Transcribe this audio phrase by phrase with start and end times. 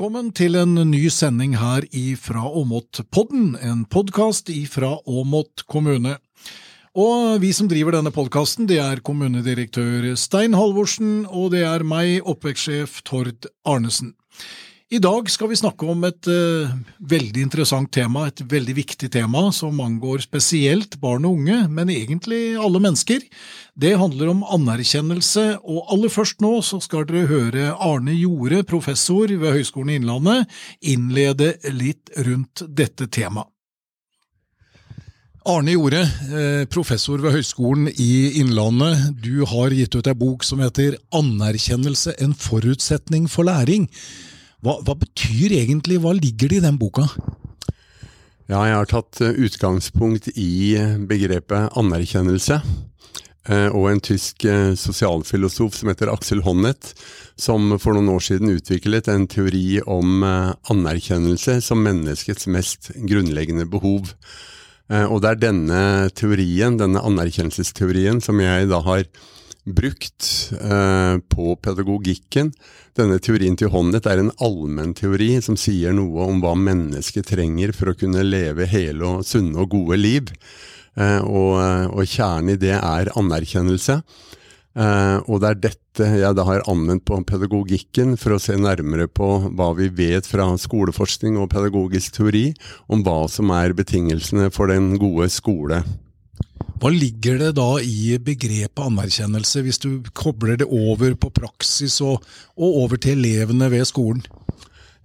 [0.00, 6.14] Velkommen til en ny sending her ifra Åmot-podden, en podkast ifra Åmot kommune.
[6.96, 12.22] Og vi som driver denne podkasten, det er kommunedirektør Stein Halvorsen, og det er meg,
[12.24, 14.14] oppvekstsjef Tord Arnesen.
[14.90, 16.70] I dag skal vi snakke om et uh,
[17.12, 22.56] veldig interessant tema, et veldig viktig tema som angår spesielt barn og unge, men egentlig
[22.58, 23.22] alle mennesker.
[23.78, 29.30] Det handler om anerkjennelse, og aller først nå så skal dere høre Arne Jorde, professor
[29.30, 33.46] ved Høgskolen i Innlandet, innlede litt rundt dette temaet.
[35.46, 39.06] Arne Jorde, eh, professor ved Høgskolen i Innlandet.
[39.22, 43.86] Du har gitt ut ei bok som heter Anerkjennelse en forutsetning for læring.
[44.60, 47.06] Hva, hva, betyr egentlig, hva ligger det i den boka?
[48.50, 52.58] Ja, jeg har tatt eh, utgangspunkt i eh, begrepet anerkjennelse.
[53.48, 54.44] Eh, og en tysk
[54.76, 56.92] sosialfilosof som heter Aksel Honnet,
[57.40, 64.12] som for noen år siden utviklet en teori om anerkjennelse som menneskets mest grunnleggende behov.
[64.90, 65.82] Og det er denne
[66.18, 69.06] teorien, denne anerkjennelsesteorien, som jeg da har
[69.64, 72.52] brukt eh, på pedagogikken.
[72.96, 77.92] Denne teorien til Honnet er en allmennteori som sier noe om hva mennesket trenger for
[77.92, 80.34] å kunne leve hele og sunne og gode liv.
[80.98, 81.56] Eh, og,
[81.92, 84.00] og, kjernen i det er anerkjennelse.
[84.70, 89.08] Eh, og det er dette jeg da har anvendt på pedagogikken for å se nærmere
[89.10, 92.46] på hva vi vet fra skoleforskning og pedagogisk teori
[92.88, 95.82] om hva som er betingelsene for den gode skole.
[96.80, 102.24] Hva ligger det da i begrepet anerkjennelse, hvis du kobler det over på praksis og,
[102.56, 104.22] og over til elevene ved skolen?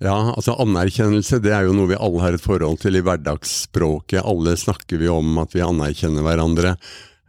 [0.04, 4.24] Ja, altså Anerkjennelse det er jo noe vi alle har et forhold til i hverdagsspråket.
[4.28, 6.76] Alle snakker vi om at vi anerkjenner hverandre.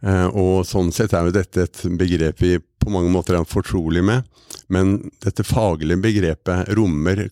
[0.03, 4.03] Eh, og Sånn sett er jo dette et begrep vi på mange måter er fortrolig
[4.03, 4.27] med.
[4.71, 7.27] Men dette faglige begrepet rommer,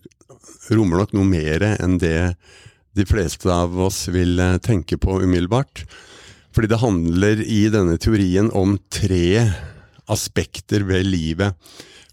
[0.72, 2.18] rommer nok noe mer enn det
[2.96, 5.84] de fleste av oss vil eh, tenke på umiddelbart.
[6.56, 9.52] Fordi det handler i denne teorien om tre
[10.12, 11.56] aspekter ved livet.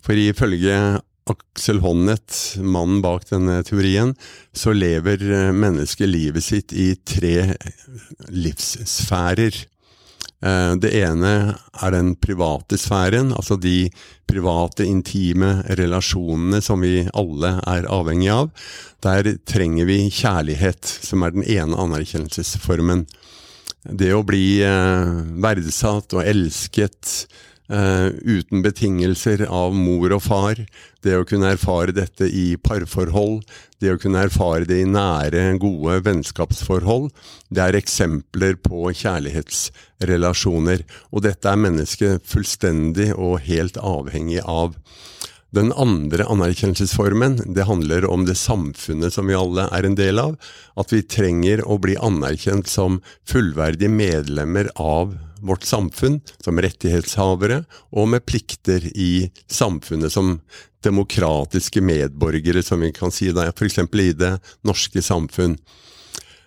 [0.03, 0.99] For ifølge
[1.31, 4.17] Aksel Honnet, mannen bak denne teorien,
[4.51, 7.53] så lever eh, mennesket livet sitt i tre
[8.35, 9.61] livssfærer.
[10.43, 13.87] Eh, det ene er den private sfæren, altså de
[14.27, 18.51] private, intime relasjonene som vi alle er avhengig av.
[19.07, 23.07] Der trenger vi kjærlighet, som er den ene anerkjennelsesformen
[23.83, 27.27] det å bli eh, verdsatt og elsket
[27.73, 30.61] eh, uten betingelser av mor og far,
[31.03, 33.43] det å kunne erfare dette i parforhold,
[33.83, 37.11] det å kunne erfare det i nære, gode vennskapsforhold,
[37.51, 40.87] det er eksempler på kjærlighetsrelasjoner.
[41.11, 44.79] Og dette er mennesket fullstendig og helt avhengig av.
[45.53, 50.39] Den andre anerkjennelsesformen det handler om det samfunnet som vi alle er en del av.
[50.81, 58.09] At vi trenger å bli anerkjent som fullverdige medlemmer av vårt samfunn, som rettighetshavere, og
[58.15, 60.39] med plikter i samfunnet som
[60.83, 63.79] demokratiske medborgere, som vi kan si da, f.eks.
[63.83, 64.33] i det
[64.65, 65.59] norske samfunn.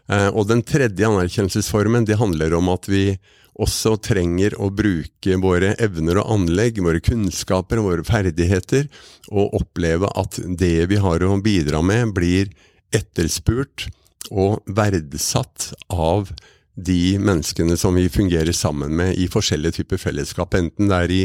[0.09, 3.19] Eh, og den tredje anerkjennelsesformen det handler om at vi
[3.61, 8.89] også trenger å bruke våre evner og anlegg, våre kunnskaper og våre ferdigheter,
[9.31, 12.51] og oppleve at det vi har å bidra med, blir
[12.95, 13.88] etterspurt
[14.31, 16.33] og verdsatt av
[16.75, 21.22] de menneskene som vi fungerer sammen med i forskjellige typer fellesskap, enten det er i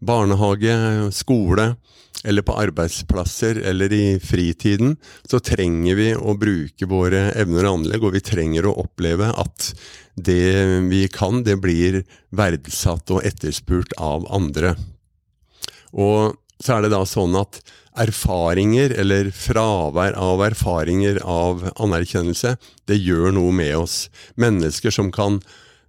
[0.00, 0.74] barnehage,
[1.12, 1.72] skole,
[2.24, 4.96] eller på arbeidsplasser eller i fritiden,
[5.28, 9.72] så trenger vi å bruke våre evner og anlegg, og vi trenger å oppleve at
[10.18, 12.02] det vi kan, det blir
[12.34, 14.74] verdsatt og etterspurt av andre.
[15.94, 17.60] Og så er det da sånn at
[17.98, 22.56] erfaringer, eller fravær av erfaringer av anerkjennelse,
[22.90, 24.06] det gjør noe med oss.
[24.38, 25.40] Mennesker som kan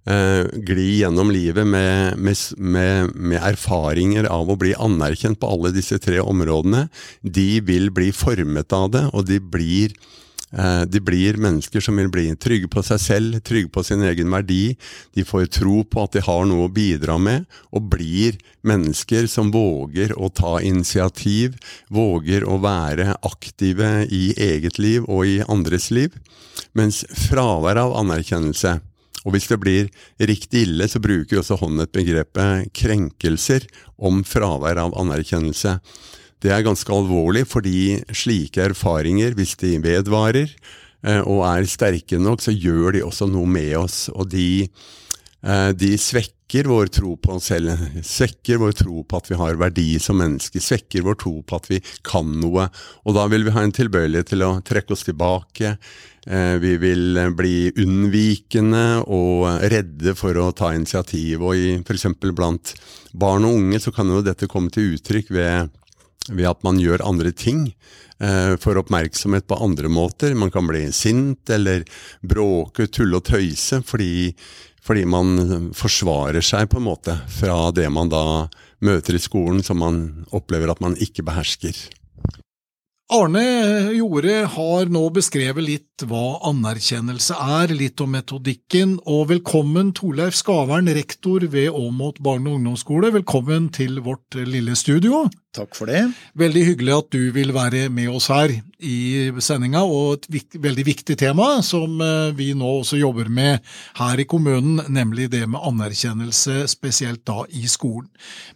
[0.06, 5.98] eh, gli gjennom livet med, med, med, erfaringer av å bli anerkjent på alle disse
[6.02, 6.86] tre områdene,
[7.22, 9.96] de vil bli formet av det, og de blir
[10.50, 14.32] Eh, de blir mennesker som vil bli trygge på seg selv, trygge på sin egen
[14.34, 14.74] verdi.
[15.14, 19.52] De får tro på at de har noe å bidra med, og blir mennesker som
[19.54, 21.54] våger å ta initiativ,
[21.88, 26.18] våger å være aktive i eget liv og i andres liv.
[26.74, 28.80] Mens fravær av anerkjennelse,
[29.24, 29.90] og hvis det blir
[30.30, 33.66] riktig ille, så bruker også Håndnet begrepet krenkelser
[34.00, 35.76] om fravær av anerkjennelse.
[36.40, 42.40] Det er ganske alvorlig, fordi slike erfaringer, hvis de vedvarer eh, og er sterke nok,
[42.40, 44.06] så gjør de også noe med oss.
[44.14, 45.09] Og de Eh,
[45.40, 47.72] de svekker vår tro på oss selv,
[48.04, 51.70] svekker vår tro på at vi har verdi som mennesker, svekker vår tro på at
[51.70, 52.66] vi kan noe.
[53.08, 55.76] Og da vil vi ha en tilbøyelighet til å trekke oss tilbake.
[56.26, 61.40] Eh, vi vil bli unnvikende og redde for å ta initiativ.
[61.40, 62.06] Og f.eks.
[62.36, 62.74] blant
[63.12, 65.72] barn og unge så kan jo dette komme til uttrykk ved,
[66.28, 67.70] ved at man gjør andre ting
[68.20, 70.36] eh, får oppmerksomhet på andre måter.
[70.36, 71.86] Man kan bli sint eller
[72.20, 74.34] bråke, tulle og tøyse fordi
[74.84, 78.24] fordi man forsvarer seg på en måte fra det man da
[78.84, 80.02] møter i skolen som man
[80.36, 81.76] opplever at man ikke behersker.
[83.10, 90.38] Arne Jorde har nå beskrevet litt hva anerkjennelse er, litt om metodikken, og velkommen Torleif
[90.38, 93.10] Skavern, rektor ved Åmot barne- og ungdomsskole.
[93.18, 95.26] Velkommen til vårt lille studio.
[95.50, 96.04] Takk for det.
[96.38, 100.84] Veldig hyggelig at du vil være med oss her i sendinga, og et viktig, veldig
[100.86, 103.58] viktig tema som eh, vi nå også jobber med
[103.98, 108.06] her i kommunen, nemlig det med anerkjennelse, spesielt da i skolen.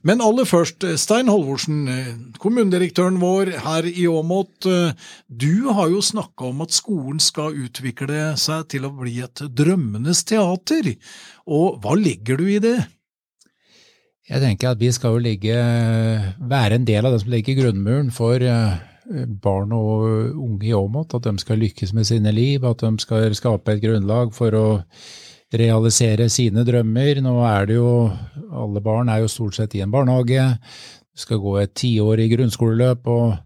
[0.07, 4.44] Men aller først, Stein Holvorsen, eh, kommunedirektøren vår her i Åmot.
[4.71, 9.45] Eh, du har jo snakka om at skolen skal utvikle seg til å bli et
[9.57, 10.95] drømmenes teater,
[11.47, 12.79] og hva legger du i det?
[14.25, 15.55] Jeg tenker at vi skal jo ligge,
[16.41, 18.79] være en del av det som ligger i grunnmuren for eh,
[19.45, 21.13] barn og unge i Åmot.
[21.19, 24.67] At de skal lykkes med sine liv, at de skal skape et grunnlag for å
[25.55, 27.21] realisere sine drømmer.
[27.25, 28.11] Nå er det jo
[28.55, 30.47] Alle barn er jo stort sett i en barnehage.
[31.15, 33.07] Du skal gå et tiårig grunnskoleløp.
[33.07, 33.37] og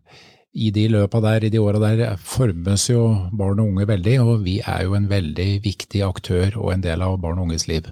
[0.59, 4.45] i de løpa der, i de åra der, formes jo barn og unge veldig, og
[4.47, 7.89] vi er jo en veldig viktig aktør og en del av barn og unges liv.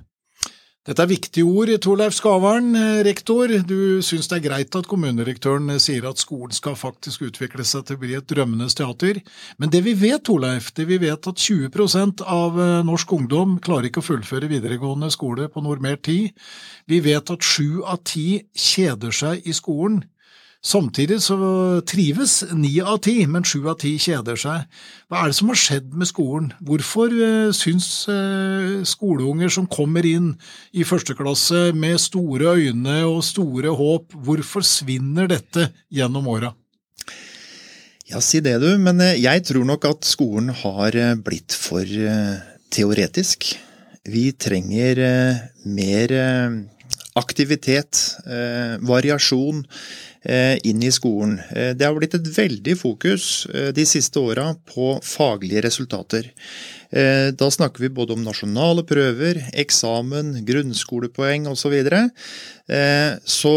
[0.87, 3.51] Dette er viktige ord, Torleif Skavern, eh, rektor.
[3.67, 7.89] Du syns det er greit at kommunedirektøren eh, sier at skolen skal faktisk utvikle seg
[7.89, 9.19] til å bli et drømmenes teater.
[9.59, 13.91] Men det vi vet, Torleif, det vi vet at 20 av eh, norsk ungdom klarer
[13.91, 16.31] ikke å fullføre videregående skole på normert tid.
[16.87, 20.05] Vi vet at sju av ti kjeder seg i skolen.
[20.67, 21.37] Samtidig så
[21.87, 24.65] trives ni av ti, men sju av ti kjeder seg.
[25.07, 26.49] Hva er det som har skjedd med skolen?
[26.67, 30.33] Hvorfor uh, syns uh, skoleunger som kommer inn
[30.75, 36.51] i første klasse med store øyne og store håp, hvorfor svinner dette gjennom åra?
[38.11, 40.95] Ja, si det du, men eh, jeg tror nok at skolen har
[41.27, 41.87] blitt for
[42.75, 43.53] teoretisk.
[44.07, 45.01] Vi trenger
[45.67, 46.13] mer
[47.19, 47.99] aktivitet,
[48.87, 50.16] variasjon Eh,
[50.67, 51.39] inn i skolen.
[51.55, 56.33] Eh, det har blitt et veldig fokus eh, de siste åra på faglige resultater.
[56.87, 61.59] Da snakker vi både om nasjonale prøver, eksamen, grunnskolepoeng osv.
[61.59, 61.99] Så, videre.
[63.27, 63.55] så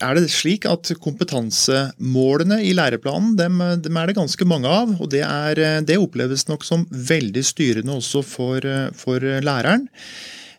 [0.00, 4.96] er det slik at kompetansemålene i læreplanen dem, dem, er det ganske mange av.
[4.96, 8.64] og det, er, det, oppleves nok som veldig styrende også for,
[8.96, 9.84] for læreren.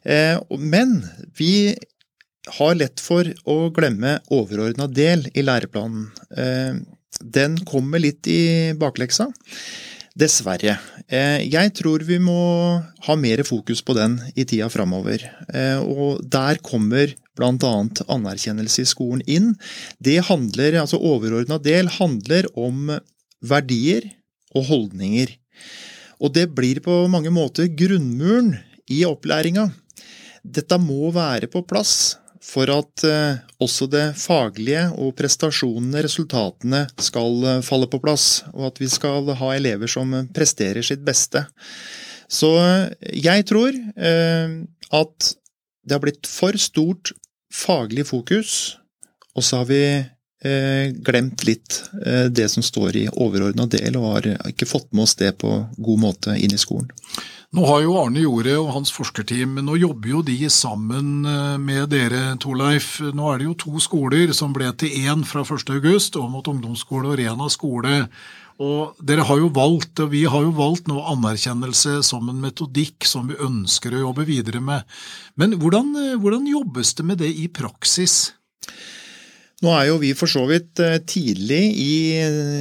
[0.05, 0.99] Men
[1.41, 1.73] vi
[2.57, 6.09] har lett for å glemme overordna del i læreplanen.
[6.37, 6.77] Eh,
[7.21, 9.29] den kommer litt i bakleksa.
[10.15, 10.77] Dessverre.
[11.11, 12.39] Eh, jeg tror vi må
[13.07, 15.25] ha mer fokus på den i tida framover.
[15.51, 17.73] Eh, og der kommer bl.a.
[18.15, 19.53] anerkjennelse i skolen inn.
[19.99, 22.93] Det handler, altså Overordna del handler om
[23.43, 24.07] verdier
[24.55, 25.33] og holdninger.
[26.23, 28.53] Og det blir på mange måter grunnmuren
[28.87, 29.67] i opplæringa.
[30.45, 37.47] Dette må være på plass for at eh, også det faglige og prestasjonene, resultatene, skal
[37.49, 38.45] eh, falle på plass.
[38.53, 41.45] Og at vi skal ha elever som presterer sitt beste.
[42.31, 42.93] Så eh,
[43.25, 43.75] jeg tror
[44.95, 45.31] at
[45.85, 47.13] det har blitt for stort
[47.53, 48.75] faglig fokus,
[49.35, 49.83] og så har vi
[51.05, 51.79] glemt litt
[52.29, 56.01] det som står i overordna del, og har ikke fått med oss det på god
[56.03, 56.91] måte inn i skolen.
[57.55, 61.87] Nå har jo Arne Jorde og hans forskerteam nå jobber jo de sammen eh, med
[61.93, 62.97] dere, Torleif.
[63.15, 67.15] Nå er det jo to skoler som ble til én fra 1.8, Åmot ungdomsskole og
[67.21, 68.01] Rena skole.
[68.59, 73.07] Og dere har jo valgt, og Vi har jo valgt nå anerkjennelse som en metodikk
[73.07, 74.83] som vi ønsker å jobbe videre med.
[75.39, 78.33] Men hvordan, eh, hvordan jobbes det med det i praksis?
[79.65, 81.93] Nå er jo vi for så vidt eh, tidlig i,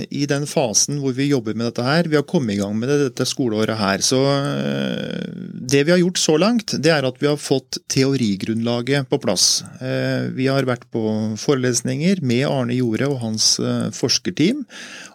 [0.09, 2.09] i, den fasen hvor vi jobber med dette her.
[2.09, 4.01] Vi har kommet i gang med det dette skoleåret her.
[4.05, 5.27] Så eh,
[5.69, 9.61] det vi har gjort så langt, det er at vi har fått teorigrunnlaget på plass.
[9.85, 11.05] Eh, vi har vært på
[11.43, 13.51] forelesninger med Arne Jorde og hans
[13.93, 14.65] forskerteam,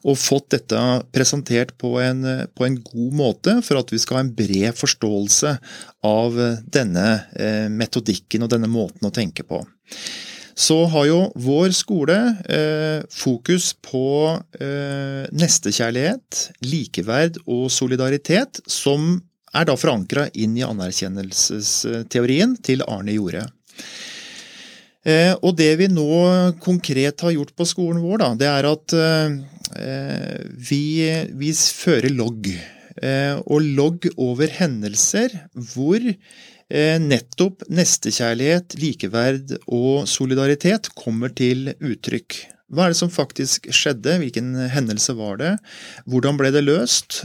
[0.05, 0.79] og fått dette
[1.15, 2.21] presentert på en,
[2.53, 5.57] på en god måte for at vi skal ha en bred forståelse
[6.05, 6.37] av
[6.69, 7.07] denne
[7.73, 9.63] metodikken og denne måten å tenke på
[10.59, 12.17] så har jo vår skole
[12.51, 14.03] eh, fokus på
[14.59, 19.15] eh, nestekjærlighet, likeverd og solidaritet, som
[19.55, 23.45] er da forankra inn i anerkjennelsesteorien til Arne Jorde.
[25.07, 26.09] Eh, og det vi nå
[26.59, 30.83] konkret har gjort på skolen vår, da, det er at eh, vi,
[31.39, 32.51] vi fører logg.
[32.99, 36.03] Eh, og logg over hendelser hvor
[36.69, 42.37] nettopp nestekjærlighet, likeverd og solidaritet kommer til uttrykk.
[42.69, 44.19] Hva er det som faktisk skjedde?
[44.21, 45.55] Hvilken hendelse var det?
[46.05, 47.23] Hvordan ble det løst?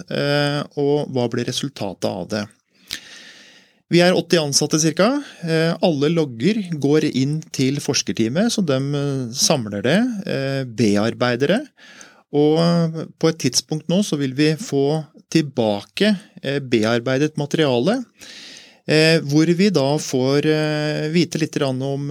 [0.80, 2.46] Og hva ble resultatet av det?
[3.92, 5.10] Vi er 80 ansatte ca.
[5.44, 11.60] Eh, alle logger går inn til forskerteamet, så de eh, samler det, eh, bearbeider det.
[12.34, 16.10] Og på et tidspunkt nå så vil vi få tilbake
[16.66, 18.00] bearbeidet materiale.
[18.84, 20.44] Hvor vi da får
[21.08, 22.10] vite litt om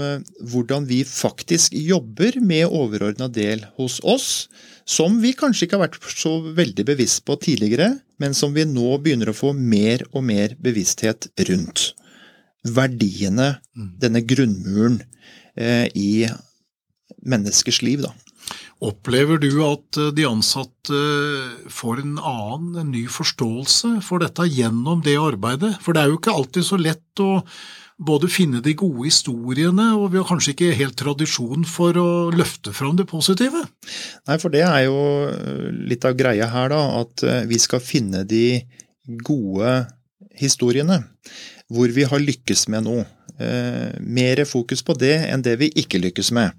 [0.49, 4.47] hvordan vi faktisk jobber med overordna del hos oss
[4.85, 7.89] som vi kanskje ikke har vært så veldig bevisst på tidligere,
[8.19, 11.93] men som vi nå begynner å få mer og mer bevissthet rundt.
[12.63, 13.89] Verdiene, mm.
[13.99, 14.99] denne grunnmuren
[15.55, 16.27] eh, i
[17.23, 18.11] menneskers liv, da.
[18.83, 21.03] Opplever du at eh, de ansatte
[21.71, 25.77] får en annen, en ny forståelse for dette gjennom det arbeidet?
[25.83, 27.31] For det er jo ikke alltid så lett å
[28.03, 32.73] både finne de gode historiene, og vi har kanskje ikke helt tradisjon for å løfte
[32.75, 33.63] fram det positive?
[34.27, 34.99] Nei, for det er jo
[35.29, 36.81] eh, litt av greia her, da.
[37.03, 38.63] At eh, vi skal finne de
[39.23, 39.75] gode
[40.39, 41.03] historiene.
[41.73, 43.05] Hvor vi har lykkes med noe.
[43.41, 46.53] Eh, mer fokus på det enn det vi ikke lykkes med.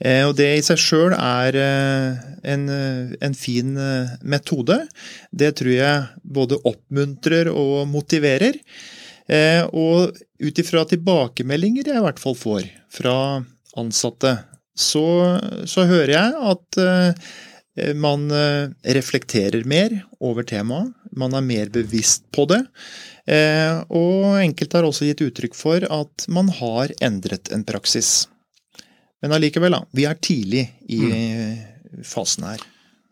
[0.00, 2.22] Eh, og Det i seg sjøl er eh,
[2.54, 2.68] en,
[3.20, 4.78] en, fin eh, metode.
[5.30, 8.56] Det tror jeg både oppmuntrer og motiverer.
[9.28, 13.16] Eh, og ut ifra tilbakemeldinger jeg i hvert fall får fra
[13.76, 14.38] ansatte,
[14.76, 15.06] så,
[15.68, 20.94] så hører jeg at eh, man eh, reflekterer mer over temaet.
[21.16, 22.62] Man er mer bevisst på det.
[23.26, 28.28] Og enkelte har også gitt uttrykk for at man har endret en praksis.
[29.22, 29.82] Men allikevel, da.
[29.96, 32.02] Vi er tidlig i mm.
[32.06, 32.64] fasen her.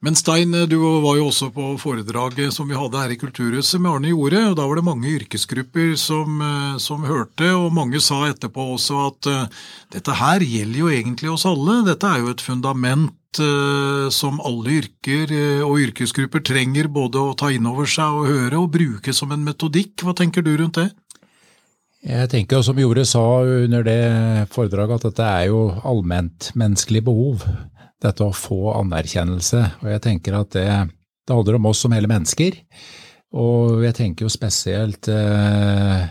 [0.05, 3.89] Men Stein, du var jo også på foredraget som vi hadde her i Kulturhuset med
[3.89, 4.43] Arne Jorde.
[4.51, 9.01] og Da var det mange yrkesgrupper som, eh, som hørte, og mange sa etterpå også
[9.09, 9.31] at
[9.97, 11.81] dette her gjelder jo egentlig oss alle.
[11.89, 13.17] Dette er jo et fundament
[14.15, 18.61] som alle yrker uh, og yrkesgrupper trenger både å ta inn over seg og høre
[18.61, 20.05] og bruke som en metodikk.
[20.05, 20.91] Hva tenker du rundt det?
[22.05, 24.03] Jeg tenker som Jorde sa under det
[24.53, 27.47] foredraget, at dette er jo allmentmenneskelig behov
[28.05, 29.63] dette å få anerkjennelse.
[29.81, 30.67] Og jeg tenker at det,
[31.25, 32.59] det handler om oss som hele mennesker.
[33.35, 36.05] Og jeg tenker jo spesielt eh,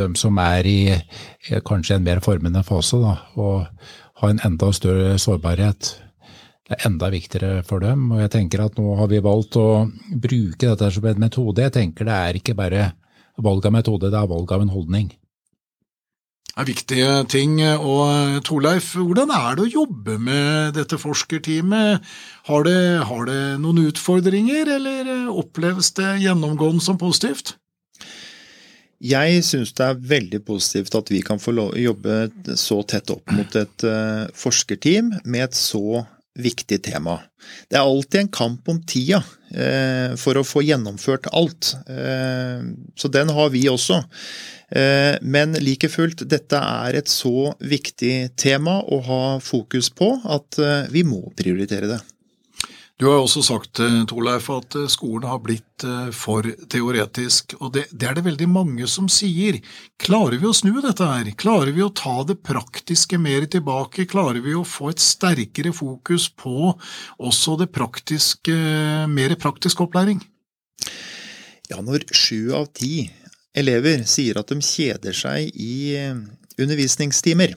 [0.00, 0.80] dem som er i
[1.68, 3.68] kanskje en mer formende fase, da, og
[4.22, 5.92] har en enda større sårbarhet.
[6.62, 8.10] Det er enda viktigere for dem.
[8.14, 11.64] Og jeg tenker at nå har vi valgt å bruke dette som en metode.
[11.64, 12.92] Jeg tenker det er ikke bare
[13.42, 15.06] valg av metode, det er valg av en holdning
[16.52, 17.56] Det er viktige ting.
[17.64, 22.04] Og eh, Torleif, hvordan er det å jobbe med dette forskerteamet?
[22.50, 22.78] Har det,
[23.08, 27.56] har det noen utfordringer, eller eh, oppleves det gjennomgående som positivt?
[29.02, 32.18] Jeg syns det er veldig positivt at vi kan få jobbe
[32.54, 36.04] så tett opp mot et uh, forskerteam med et så
[36.38, 37.18] viktig tema.
[37.68, 39.20] Det er alltid en kamp om tida
[39.52, 41.74] eh, for å få gjennomført alt.
[41.90, 42.62] Eh,
[42.96, 44.00] så den har vi også.
[44.72, 50.60] Eh, men like fullt, dette er et så viktig tema å ha fokus på at
[50.62, 52.00] eh, vi må prioritere det.
[53.00, 55.68] Du har også sagt eh, Torleif, at skolen har blitt
[56.14, 59.58] for teoretisk, og det, det, er det veldig mange som sier.
[59.98, 61.30] Klarer vi å snu dette her?
[61.34, 64.06] Klarer vi å ta det praktiske mer tilbake?
[64.06, 66.70] Klarer vi å få et sterkere fokus på
[67.18, 68.54] også det praktiske,
[69.10, 70.22] mer praktisk opplæring?
[71.72, 73.08] Ja, når sju av ti
[73.56, 76.16] elever sier at de kjeder seg i eh,
[76.60, 77.54] undervisningstimer,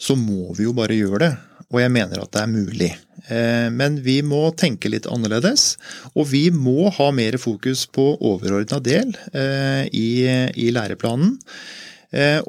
[0.00, 1.32] så må vi jo bare gjøre det.
[1.70, 2.90] Og jeg mener at det er mulig.
[3.30, 5.76] Eh, men vi må tenke litt annerledes,
[6.14, 11.38] og vi må ha mer fokus på overordna del eh, i, læreplanen.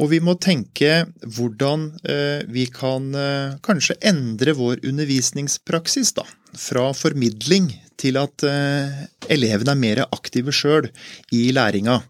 [0.01, 1.03] Og vi må tenke
[1.35, 1.83] hvordan
[2.49, 3.11] vi kan
[3.61, 6.23] kanskje endre vår undervisningspraksis da,
[6.57, 7.67] fra formidling
[8.01, 10.89] til at eh, elevene er mer aktive sjøl
[11.35, 12.01] i læringa.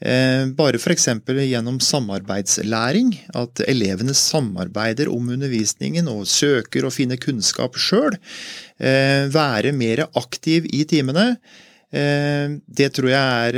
[0.00, 1.08] Eh, bare f.eks.
[1.24, 8.18] gjennom samarbeidslæring, at elevene samarbeider om undervisningen og søker å finne kunnskap sjøl.
[8.76, 11.36] Eh, være mer aktiv i timene.
[11.96, 13.56] Det tror jeg er,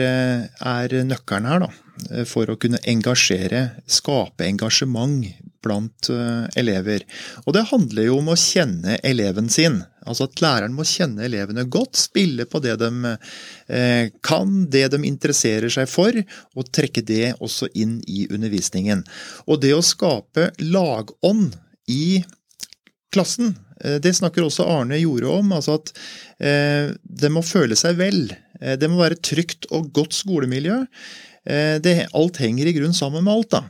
[0.61, 2.25] er nøkkelen her, da.
[2.29, 5.25] For å kunne engasjere, skape engasjement
[5.65, 6.11] blant
[6.59, 7.05] elever.
[7.45, 9.81] Og det handler jo om å kjenne eleven sin.
[10.09, 13.17] Altså at læreren må kjenne elevene godt, spille på det de
[14.25, 16.17] kan, det de interesserer seg for,
[16.57, 19.05] og trekke det også inn i undervisningen.
[19.47, 21.59] Og det å skape lagånd
[21.93, 22.23] i
[23.13, 25.53] klassen, det snakker også Arne Jorde om.
[25.55, 25.93] altså at
[26.39, 28.25] Det må føle seg vel.
[28.59, 30.81] Det må være trygt og godt skolemiljø.
[31.49, 33.51] Eh, det, alt henger i grunn sammen med alt.
[33.57, 33.63] da.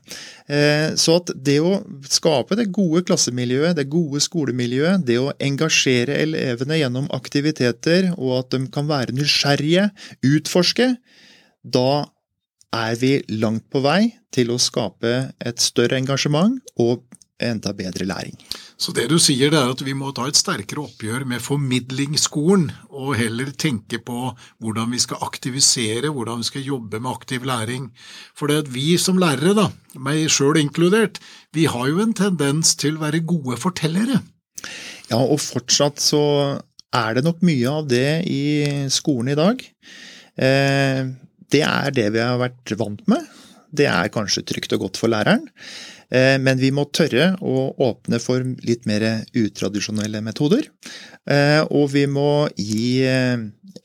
[0.51, 1.79] Eh, så at det å
[2.11, 8.55] skape det gode klassemiljøet, det gode skolemiljøet, det å engasjere elevene gjennom aktiviteter, og at
[8.57, 9.91] de kan være nysgjerrige,
[10.27, 10.93] utforske,
[11.63, 11.91] da
[12.75, 17.07] er vi langt på vei til å skape et større engasjement og
[17.39, 18.35] enda bedre læring.
[18.79, 22.69] Så det du sier, det er at vi må ta et sterkere oppgjør med formidlingsskolen,
[22.91, 27.91] og heller tenke på hvordan vi skal aktivisere, hvordan vi skal jobbe med aktiv læring.
[28.39, 29.69] For det at vi som lærere, da,
[29.99, 31.21] meg sjøl inkludert,
[31.55, 34.23] vi har jo en tendens til å være gode fortellere.
[35.09, 36.23] Ja, og fortsatt så
[36.95, 38.43] er det nok mye av det i
[38.93, 39.63] skolen i dag.
[40.39, 41.03] Eh,
[41.53, 43.25] det er det vi har vært vant med.
[43.69, 45.49] Det er kanskje trygt og godt for læreren.
[46.09, 49.05] Eh, men vi må tørre å åpne for litt mer
[49.37, 50.69] utradisjonelle metoder.
[51.29, 53.37] Eh, og vi må gi eh,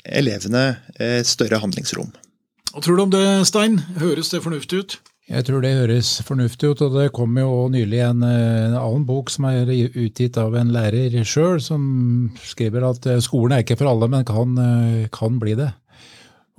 [0.03, 0.65] elevene
[1.27, 2.13] større handlingsrom.
[2.73, 3.81] Hva tror du om det, Stein?
[4.01, 4.95] Høres det fornuftig ut?
[5.31, 9.31] Jeg tror det høres fornuftig ut, og det kom jo nylig en, en annen bok
[9.31, 11.85] som er utgitt av en lærer sjøl, som
[12.43, 14.57] skriver at skolen er ikke for alle, men kan,
[15.15, 15.69] kan bli det.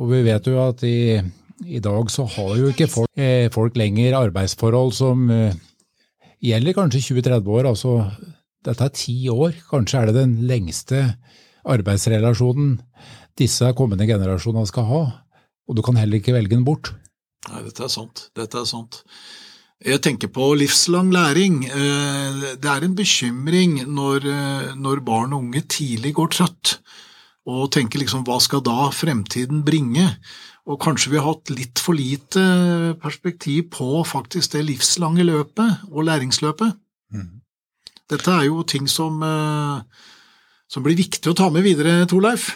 [0.00, 1.20] Og vi vet jo at i
[1.66, 5.54] i dag så har jo ikke folk, eh, folk lenger arbeidsforhold som eh,
[6.44, 7.68] gjelder kanskje 20-30 år.
[7.72, 7.94] altså
[8.64, 9.54] Dette er ti år.
[9.70, 11.04] Kanskje er det den lengste
[11.64, 12.78] arbeidsrelasjonen
[13.38, 15.02] disse kommende generasjonene skal ha.
[15.68, 16.92] Og du kan heller ikke velge den bort.
[17.50, 18.28] Nei, dette er sant.
[18.36, 19.02] Dette er sant.
[19.84, 21.64] Jeg tenker på livslang læring.
[21.66, 26.78] Eh, det er en bekymring når, eh, når barn og unge tidlig går trøtt
[27.44, 30.06] og tenker liksom hva skal da fremtiden bringe?
[30.64, 32.42] Og kanskje vi har hatt litt for lite
[33.02, 36.78] perspektiv på faktisk det livslange løpet og læringsløpet.
[37.12, 37.42] Mm.
[38.10, 40.06] Dette er jo ting som, eh,
[40.68, 42.54] som, blir viktig å ta med videre, Torleif.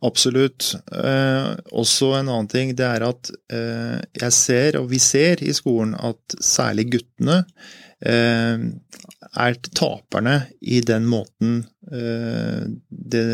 [0.00, 0.72] Absolutt.
[0.88, 5.52] Eh, også en annen ting, det er at eh, jeg ser, og vi ser i
[5.56, 7.42] skolen, at særlig guttene
[8.00, 8.64] eh,
[9.30, 11.60] er taperne i den måten
[11.92, 13.26] eh, det,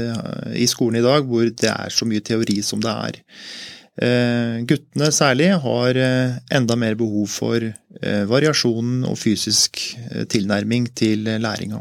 [0.59, 3.23] i skolen i dag hvor det er så mye teori som det er.
[3.97, 9.81] Eh, guttene særlig har eh, enda mer behov for eh, variasjon og fysisk
[10.29, 11.81] tilnærming til læringa.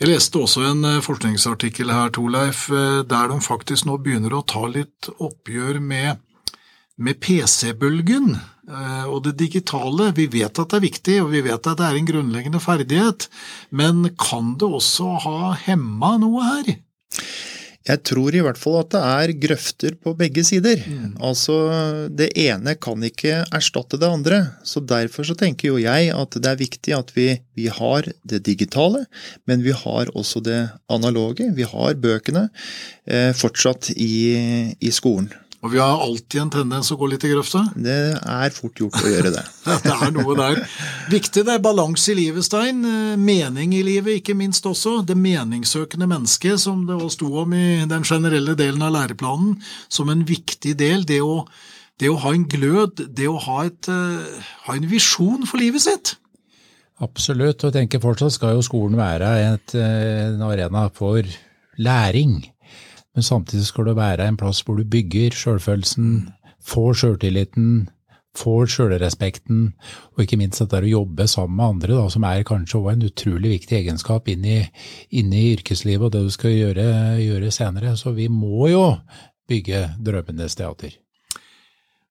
[0.00, 5.10] Jeg leste også en forskningsartikkel her, Torleif, der de faktisk nå begynner å ta litt
[5.20, 6.22] oppgjør med,
[6.96, 8.30] med PC-bølgen
[9.10, 10.08] og det digitale.
[10.16, 13.28] Vi vet at det er viktig, og vi vet at det er en grunnleggende ferdighet,
[13.76, 16.72] men kan det også ha hemma noe her?
[17.90, 20.82] Jeg tror i hvert fall at det er grøfter på begge sider.
[20.86, 21.16] Mm.
[21.18, 21.56] Altså,
[22.08, 24.40] Det ene kan ikke erstatte det andre.
[24.64, 28.42] Så Derfor så tenker jo jeg at det er viktig at vi, vi har det
[28.46, 29.04] digitale,
[29.46, 31.50] men vi har også det analoge.
[31.54, 32.48] Vi har bøkene
[33.06, 35.30] eh, fortsatt i, i skolen.
[35.60, 37.66] Og vi har alltid en tendens å gå litt i grøfta?
[37.76, 39.42] Det er fort gjort å gjøre det.
[39.84, 40.62] det er noe der.
[41.12, 42.80] Viktig det er balanse i livet, Stein.
[42.88, 45.02] Eh, mening i livet, ikke minst også.
[45.04, 49.58] Det meningssøkende mennesket, som det også sto om i den generelle delen av læreplanen,
[49.92, 51.04] som en viktig del.
[51.08, 51.42] Det å,
[52.00, 55.84] det å ha en glød, det å ha, et, uh, ha en visjon for livet
[55.84, 56.14] sitt.
[57.04, 61.24] Absolutt, og jeg tenker fortsatt skal jo skolen være et, eh, en arena for
[61.80, 62.42] læring
[63.14, 66.28] men samtidig skal det være en plass hvor du bygger sjølfølelsen,
[66.60, 67.88] får sjøltilliten,
[68.38, 69.62] får sjølrespekten,
[70.14, 72.78] og ikke minst at det er å jobbe sammen med andre, da, som er kanskje
[72.78, 74.60] også en utrolig viktig egenskap inn i,
[75.18, 76.88] inn i yrkeslivet og det du skal gjøre,
[77.24, 77.96] gjøre senere.
[77.98, 78.84] Så vi må jo
[79.50, 80.94] bygge drømmenes teater.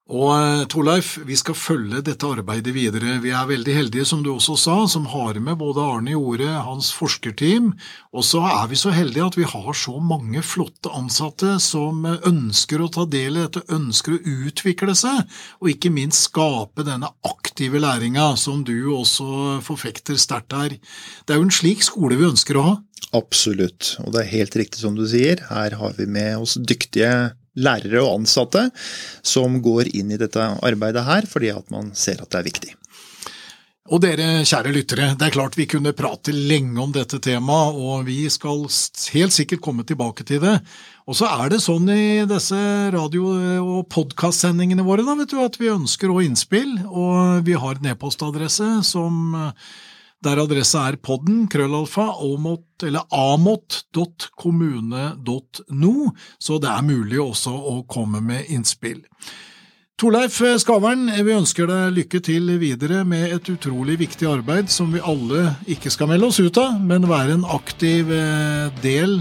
[0.09, 3.19] Og eh, Torleif, vi skal følge dette arbeidet videre.
[3.21, 6.89] Vi er veldig heldige, som du også sa, som har med både Arne Jorde, hans
[6.97, 7.75] forskerteam,
[8.09, 12.81] og så er vi så heldige at vi har så mange flotte ansatte som ønsker
[12.81, 15.29] å ta del i dette, ønsker å utvikle seg,
[15.61, 20.73] og ikke minst skape denne aktive læringa som du også forfekter sterkt her.
[21.25, 22.77] Det er jo en slik skole vi ønsker å ha.
[23.13, 25.45] Absolutt, og det er helt riktig som du sier.
[25.49, 28.67] Her har vi med oss dyktige lærere og ansatte
[29.21, 32.75] som går inn i dette arbeidet her fordi at man ser at det er viktig.
[33.89, 38.03] Og dere kjære lyttere, det er klart vi kunne prate lenge om dette temaet, og
[38.05, 38.67] vi skal
[39.15, 40.59] helt sikkert komme tilbake til det.
[41.09, 42.59] Og så er det sånn i disse
[42.93, 47.79] radio- og podkastsendingene våre da, vet du, at vi ønsker òg innspill, og vi har
[47.79, 49.33] en e-postadresse som
[50.23, 58.21] der adressa er podden, krøllalfa, omot, eller amot.kommune.no, så det er mulig også å komme
[58.23, 59.05] med innspill.
[59.99, 65.01] Torleif Skavern, vi ønsker deg lykke til videre med et utrolig viktig arbeid som vi
[65.03, 69.19] alle ikke skal melde oss ut av, men være en aktiv eh, del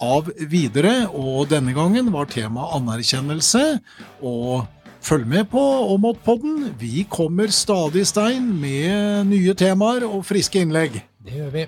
[0.00, 1.12] av videre.
[1.12, 3.80] Og denne gangen var temaet anerkjennelse.
[4.24, 4.64] og
[5.02, 5.60] Følg med på
[5.94, 6.74] Åmotpodden.
[6.80, 11.00] Vi kommer stadig, Stein, med nye temaer og friske innlegg.
[11.24, 11.66] Det gjør vi.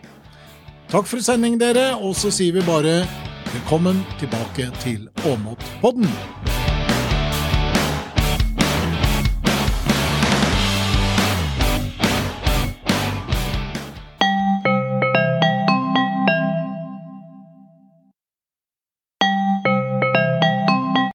[0.91, 3.01] Takk for sending, dere, og så sier vi bare
[3.53, 6.11] velkommen tilbake til Åmot-podden.